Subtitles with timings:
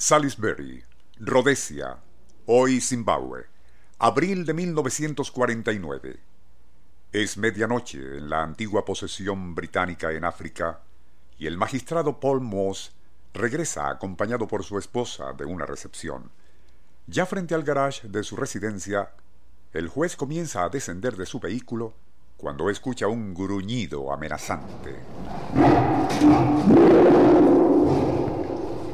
[0.00, 0.82] Salisbury,
[1.18, 1.98] Rhodesia,
[2.46, 3.44] hoy Zimbabue,
[3.98, 6.20] abril de 1949.
[7.12, 10.80] Es medianoche en la antigua posesión británica en África
[11.38, 12.92] y el magistrado Paul Moss
[13.34, 16.30] regresa acompañado por su esposa de una recepción.
[17.06, 19.10] Ya frente al garage de su residencia,
[19.74, 21.92] el juez comienza a descender de su vehículo
[22.38, 24.96] cuando escucha un gruñido amenazante.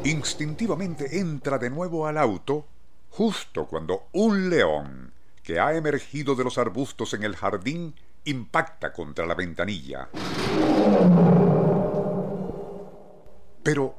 [0.06, 2.64] Instintivamente entra de nuevo al auto
[3.10, 7.92] justo cuando un león que ha emergido de los arbustos en el jardín
[8.25, 10.08] impacta contra la ventanilla.
[13.64, 13.98] Pero,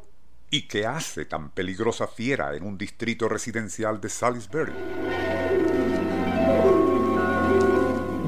[0.49, 4.73] ¿y qué hace tan peligrosa fiera en un distrito residencial de Salisbury?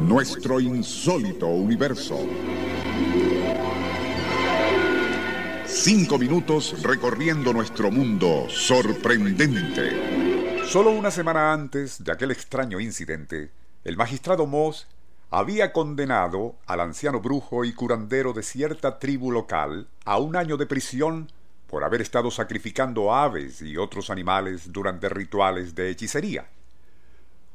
[0.06, 2.20] Nuestro insólito universo.
[5.82, 10.66] Cinco minutos recorriendo nuestro mundo sorprendente.
[10.66, 13.50] Solo una semana antes de aquel extraño incidente,
[13.86, 14.88] el magistrado Moss
[15.30, 20.66] había condenado al anciano brujo y curandero de cierta tribu local a un año de
[20.66, 21.32] prisión
[21.68, 26.50] por haber estado sacrificando aves y otros animales durante rituales de hechicería.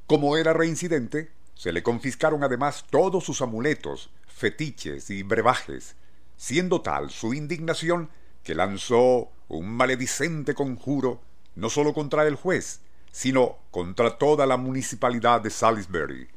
[0.06, 5.94] Como era reincidente, se le confiscaron además todos sus amuletos, fetiches y brebajes,
[6.44, 8.10] siendo tal su indignación
[8.42, 11.22] que lanzó un maledicente conjuro
[11.54, 16.28] no sólo contra el juez, sino contra toda la municipalidad de Salisbury.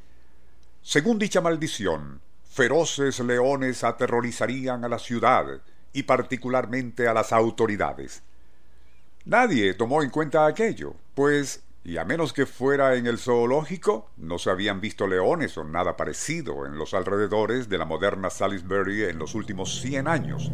[0.80, 5.44] Según dicha maldición, feroces leones aterrorizarían a la ciudad
[5.92, 8.22] y particularmente a las autoridades.
[9.26, 14.38] Nadie tomó en cuenta aquello, pues y a menos que fuera en el zoológico, no
[14.38, 19.18] se habían visto leones o nada parecido en los alrededores de la moderna Salisbury en
[19.18, 20.50] los últimos 100 años.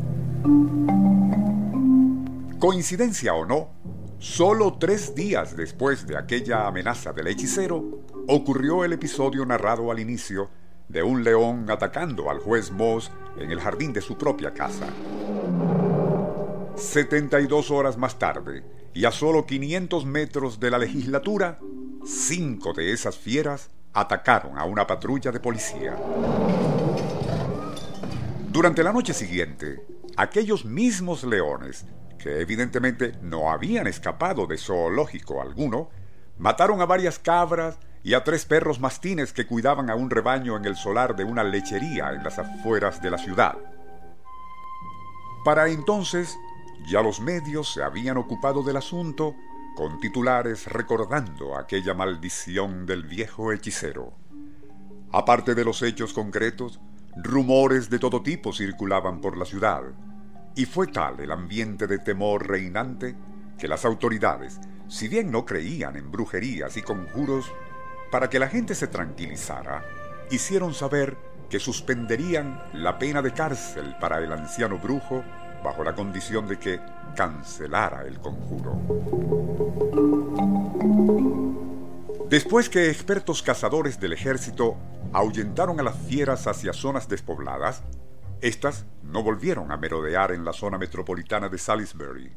[2.58, 3.70] Coincidencia o no,
[4.18, 10.50] solo tres días después de aquella amenaza del hechicero, ocurrió el episodio narrado al inicio
[10.88, 14.86] de un león atacando al juez Moss en el jardín de su propia casa.
[16.76, 18.64] 72 horas más tarde,
[18.94, 21.58] y a solo 500 metros de la legislatura,
[22.04, 25.96] cinco de esas fieras atacaron a una patrulla de policía.
[28.50, 29.84] Durante la noche siguiente,
[30.16, 31.86] aquellos mismos leones,
[32.18, 35.90] que evidentemente no habían escapado de zoológico alguno,
[36.38, 40.64] mataron a varias cabras y a tres perros mastines que cuidaban a un rebaño en
[40.64, 43.56] el solar de una lechería en las afueras de la ciudad.
[45.44, 46.36] Para entonces,
[46.86, 49.34] ya los medios se habían ocupado del asunto
[49.74, 54.14] con titulares recordando aquella maldición del viejo hechicero.
[55.12, 56.80] Aparte de los hechos concretos,
[57.16, 59.82] rumores de todo tipo circulaban por la ciudad,
[60.56, 63.16] y fue tal el ambiente de temor reinante
[63.58, 67.52] que las autoridades, si bien no creían en brujerías y conjuros,
[68.10, 69.84] para que la gente se tranquilizara,
[70.30, 71.16] hicieron saber
[71.50, 75.24] que suspenderían la pena de cárcel para el anciano brujo
[75.64, 76.78] bajo la condición de que
[77.16, 78.78] cancelara el conjuro.
[82.28, 84.76] Después que expertos cazadores del ejército
[85.12, 87.82] ahuyentaron a las fieras hacia zonas despobladas,
[88.40, 92.30] éstas no volvieron a merodear en la zona metropolitana de Salisbury.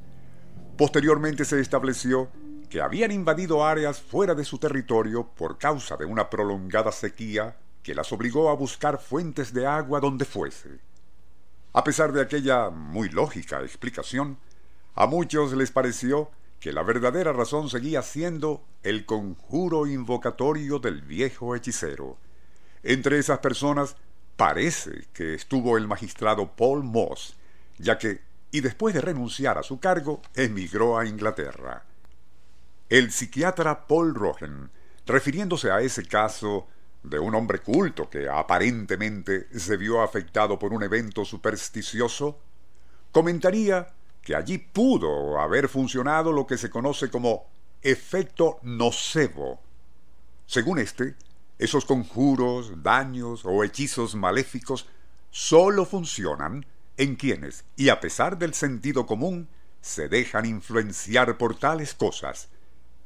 [0.77, 2.29] Posteriormente se estableció
[2.69, 7.95] que habían invadido áreas fuera de su territorio por causa de una prolongada sequía que
[7.95, 10.86] las obligó a buscar fuentes de agua donde fuese.
[11.73, 14.37] A pesar de aquella muy lógica explicación,
[14.95, 21.55] a muchos les pareció que la verdadera razón seguía siendo el conjuro invocatorio del viejo
[21.55, 22.17] hechicero.
[22.83, 23.95] Entre esas personas
[24.35, 27.35] parece que estuvo el magistrado Paul Moss,
[27.77, 28.21] ya que,
[28.51, 31.83] y después de renunciar a su cargo, emigró a Inglaterra.
[32.89, 34.71] El psiquiatra Paul Rogen,
[35.05, 36.67] refiriéndose a ese caso,
[37.09, 42.39] de un hombre culto que aparentemente se vio afectado por un evento supersticioso,
[43.11, 43.87] comentaría
[44.21, 47.45] que allí pudo haber funcionado lo que se conoce como
[47.81, 49.61] efecto nocebo.
[50.45, 51.15] Según este,
[51.57, 54.87] esos conjuros, daños o hechizos maléficos
[55.31, 56.65] sólo funcionan
[56.97, 59.47] en quienes, y a pesar del sentido común,
[59.81, 62.49] se dejan influenciar por tales cosas.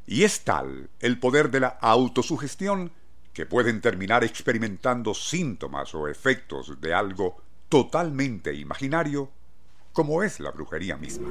[0.07, 2.91] Y es tal el poder de la autosugestión
[3.33, 9.29] que pueden terminar experimentando síntomas o efectos de algo totalmente imaginario
[9.93, 11.29] como es la brujería misma.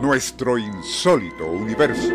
[0.00, 2.12] Nuestro insólito universo.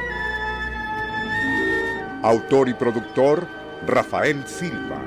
[2.24, 3.48] Autor y productor
[3.86, 5.00] Rafael Silva.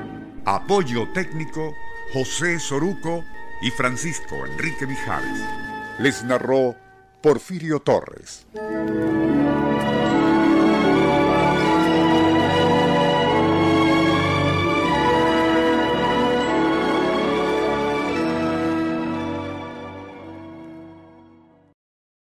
[0.44, 1.75] Apoyo técnico
[2.12, 3.25] José Soruco
[3.60, 5.40] y Francisco Enrique Mijares.
[5.99, 6.75] Les narró
[7.20, 8.46] Porfirio Torres.